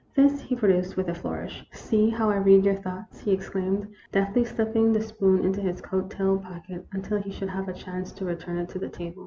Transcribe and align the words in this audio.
This 0.15 0.41
he 0.41 0.55
produced, 0.55 0.97
with 0.97 1.09
a 1.09 1.13
flourish." 1.13 1.63
See 1.71 2.09
how 2.09 2.31
I 2.31 2.37
read 2.37 2.65
your 2.65 2.73
thoughts!" 2.73 3.19
he 3.19 3.31
exclaimed, 3.31 3.87
deftly 4.11 4.43
slipping 4.43 4.91
the 4.93 4.99
spoon 5.03 5.45
into 5.45 5.61
his 5.61 5.79
coat 5.79 6.09
tail 6.09 6.39
pocket, 6.39 6.87
until 6.91 7.21
he 7.21 7.29
should 7.29 7.49
have 7.49 7.67
a 7.67 7.73
chance 7.73 8.11
to 8.13 8.25
return 8.25 8.57
it 8.57 8.67
to 8.69 8.79
the 8.79 8.89
table. 8.89 9.19